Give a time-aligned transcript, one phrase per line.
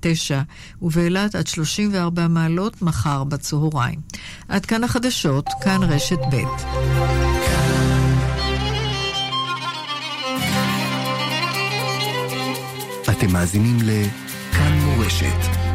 [0.00, 0.42] 9,
[0.82, 4.00] ובאילת עד 34 מעלות מחר בצהריים.
[4.48, 6.36] עד כאן החדשות, כאן רשת ב'.
[13.10, 15.69] אתם מאזינים לכאן מורשת.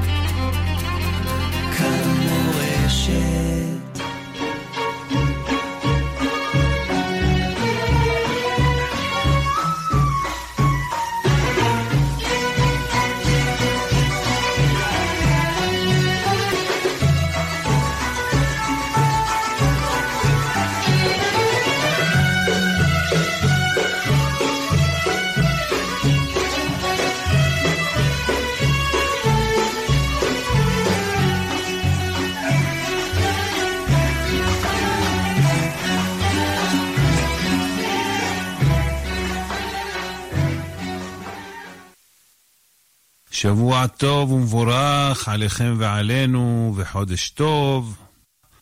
[43.36, 47.98] שבוע טוב ומבורך עליכם ועלינו, וחודש טוב.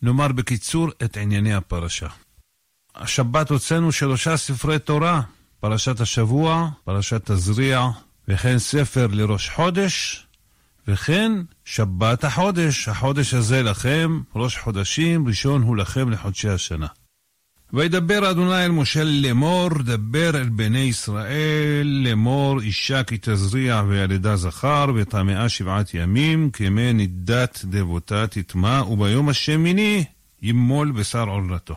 [0.01, 2.07] נאמר בקיצור את ענייני הפרשה.
[2.95, 5.21] השבת הוצאנו שלושה ספרי תורה,
[5.59, 7.87] פרשת השבוע, פרשת תזריע,
[8.27, 10.25] וכן ספר לראש חודש,
[10.87, 11.31] וכן
[11.65, 12.87] שבת החודש.
[12.87, 16.87] החודש הזה לכם, ראש חודשים, ראשון הוא לכם לחודשי השנה.
[17.73, 24.85] וידבר אדוני אל משה לאמור, דבר אל בני ישראל, לאמור אישה כי תזריע וילדה זכר,
[24.95, 30.03] וטמאה שבעת ימים, כמי נידת דבותה תטמא, וביום השמיני
[30.41, 31.75] ימול בשר עורלתו.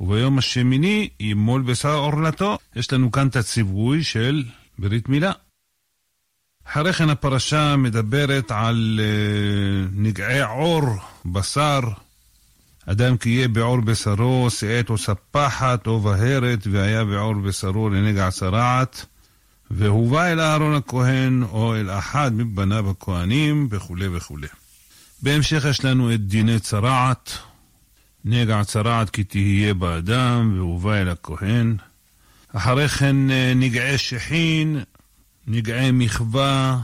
[0.00, 2.58] וביום השמיני ימול בשר עורלתו.
[2.76, 4.44] יש לנו כאן את הציווי של
[4.78, 5.32] ברית מילה.
[6.64, 10.84] אחרי כן הפרשה מדברת על uh, נגעי עור,
[11.24, 11.80] בשר,
[12.92, 19.06] אדם כי יהיה בעור בשרו, שאת או ספחת או בהרת, והיה בעור בשרו לנגע צרעת,
[19.70, 24.46] והובא אל אהרון הכהן, או אל אחד מבניו הכהנים, וכולי וכולי.
[25.22, 27.38] בהמשך יש לנו את דיני צרעת,
[28.24, 31.76] נגע צרעת כי תהיה באדם, והובא אל הכהן.
[32.52, 34.80] אחרי כן אה, נגעי שחין,
[35.46, 36.78] נגעי מחווה,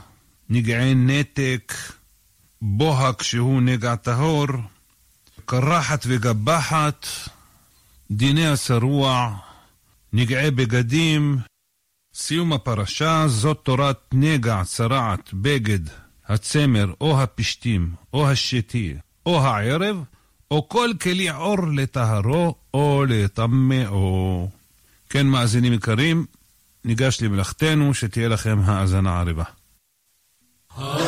[0.51, 1.75] נגעי נתק,
[2.63, 4.47] בוהק שהוא נגע טהור,
[5.49, 7.07] קרחת וגבחת,
[8.11, 9.37] דיני השרוע,
[10.13, 11.39] נגעי בגדים,
[12.15, 15.79] סיום הפרשה זאת תורת נגע, צרעת, בגד,
[16.27, 18.95] הצמר או הפשתים או השתי
[19.27, 20.05] או הערב,
[20.51, 24.51] או כל כלי עור לטהרו או לטמאו.
[25.11, 26.27] כן, מאזינים יקרים,
[26.85, 29.45] ניגש למלאכתנו, שתהיה לכם האזנה ערבה.
[30.79, 31.06] Yagel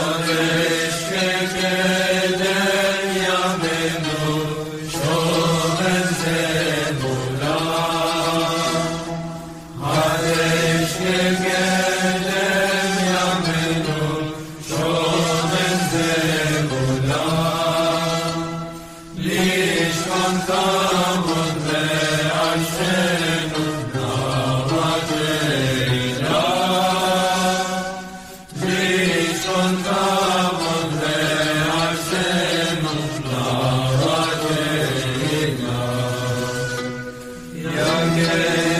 [37.74, 38.77] Young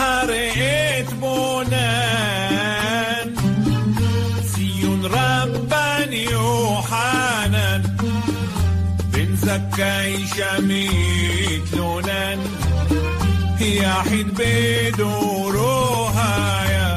[0.00, 2.56] هرئت بنان
[4.54, 7.82] سيون رباني يوحنان
[10.36, 12.38] شميت لونان
[13.60, 16.34] يحيد بدورها
[16.70, 16.90] يا.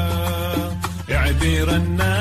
[1.18, 2.15] عبير الناس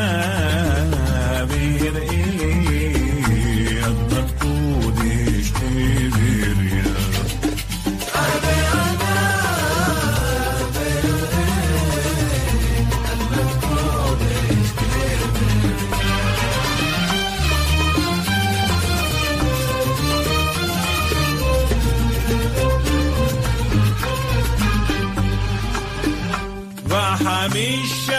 [27.47, 28.11] مش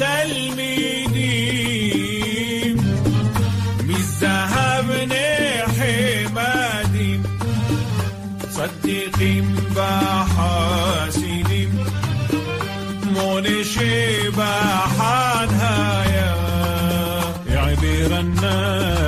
[0.00, 1.32] تلميدي
[3.88, 4.88] مش ذهب
[5.78, 7.20] حمادي
[8.50, 9.34] صدقي
[9.76, 11.62] بحاسدي
[13.06, 16.04] منشي بحانها
[17.48, 19.01] يا عبير الناس.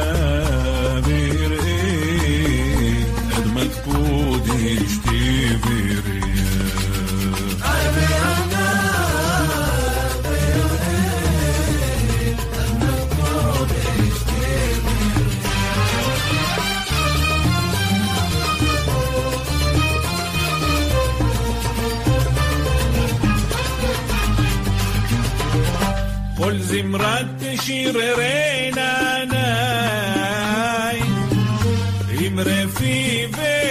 [26.54, 31.00] כל זמרת שיררנה נאי
[32.20, 33.63] עם רפיבי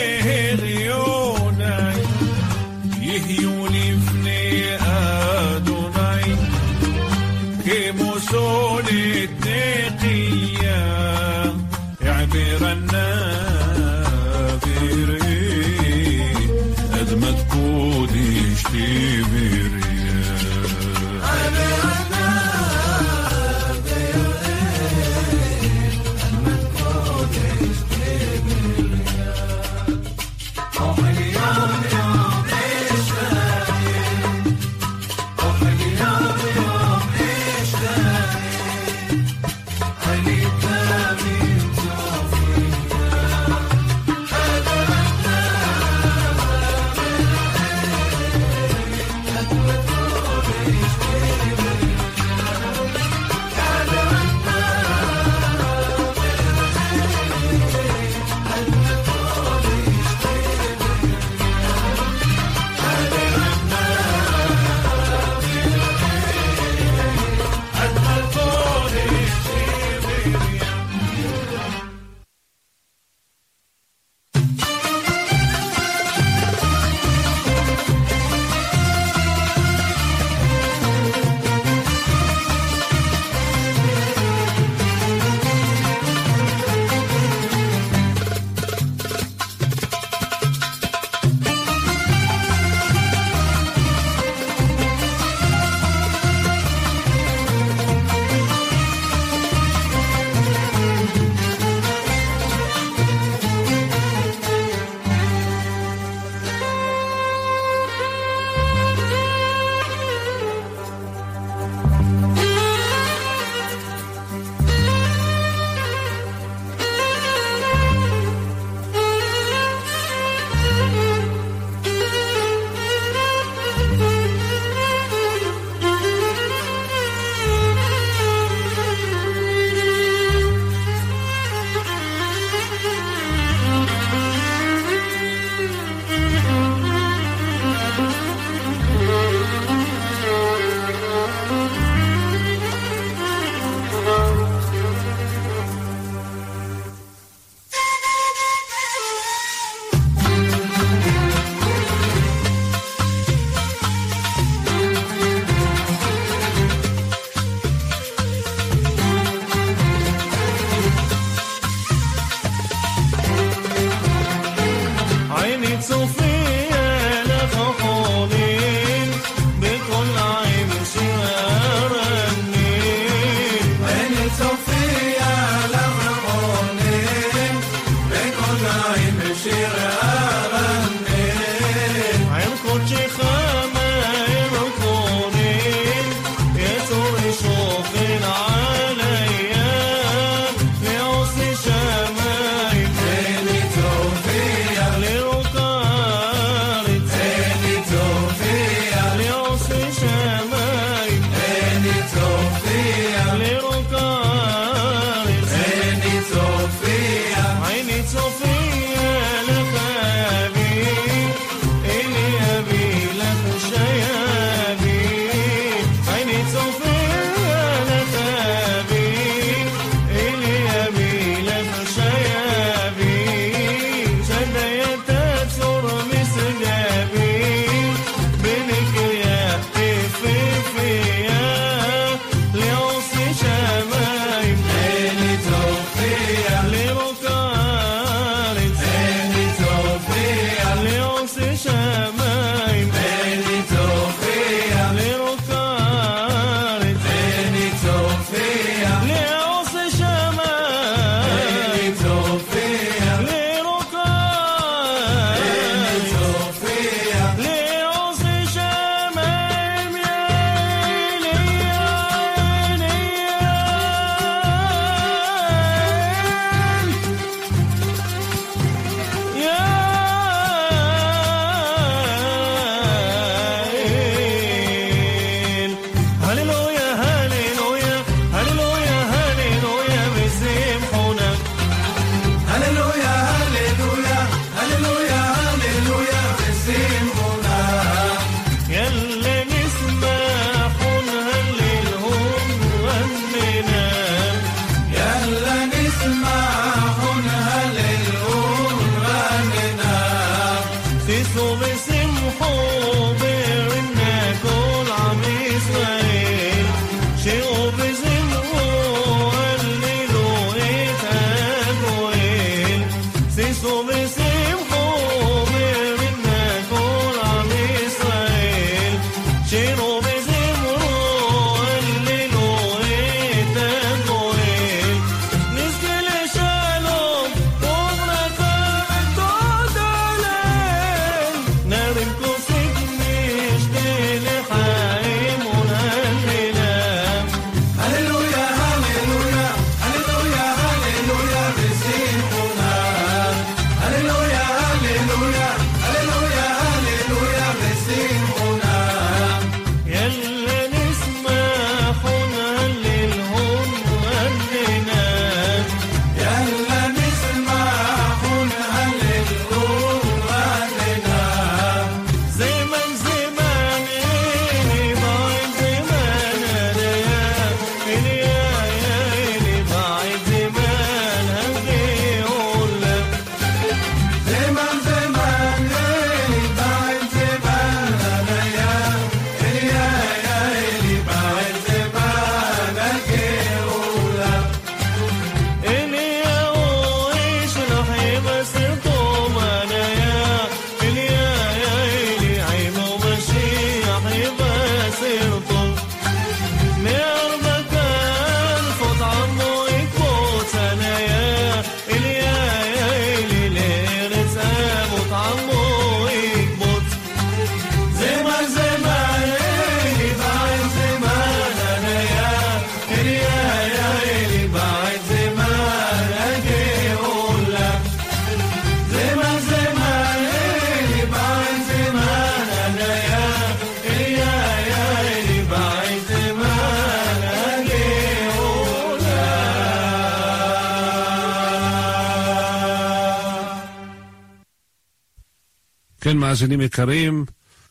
[436.24, 437.26] מאזינים יקרים,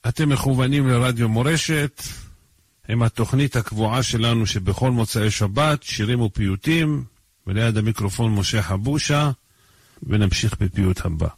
[0.09, 2.03] אתם מכוונים לרדיו מורשת,
[2.89, 7.05] עם התוכנית הקבועה שלנו שבכל מוצאי שבת, שירים ופיוטים,
[7.47, 9.31] וליד המיקרופון משה חבושה,
[10.03, 11.29] ונמשיך בפיוט הבא.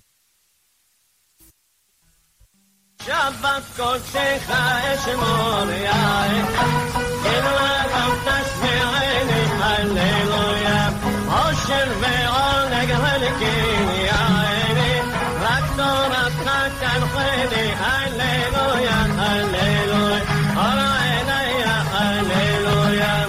[3.03, 6.61] שבת קודשך אשמור יאיך,
[7.23, 10.89] כלבם תשמיעני הללויה,
[11.27, 13.74] עושר ועונג הלקים
[17.15, 20.23] תנחני הללויה, הללויה,
[20.57, 23.27] הללויה, הללויה.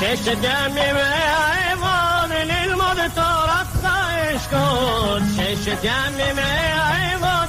[0.00, 3.88] ששת ימים אעבוד ללמוד תורתך
[4.36, 7.48] אשכון ששת ימים אעבוד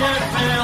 [0.00, 0.57] עושר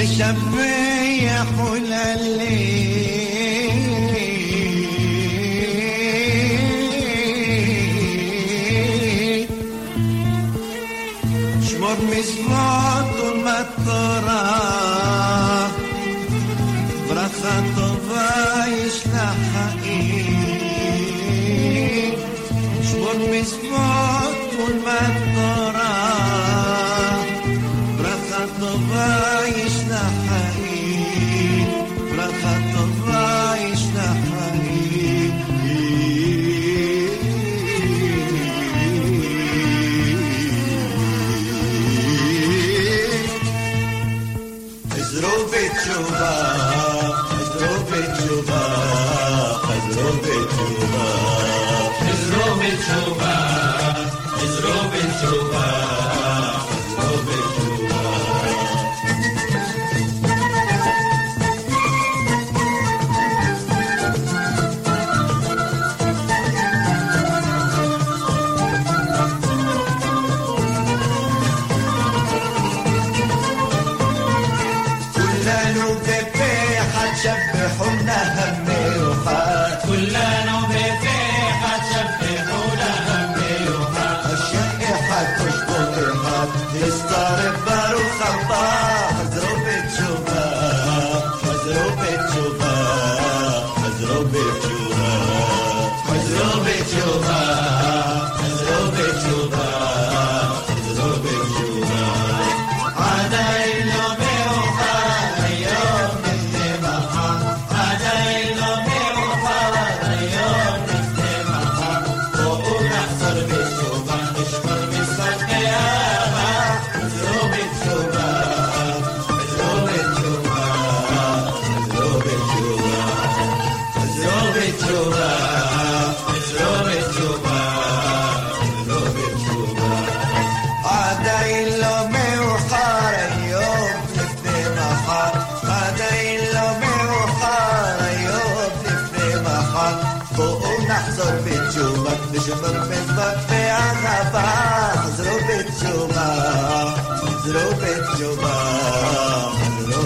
[0.00, 2.14] مشفي يا حلى
[50.16, 51.06] בתשובה,
[52.00, 53.36] חזרו בתשובה,
[54.26, 55.89] חזרו בתשובה.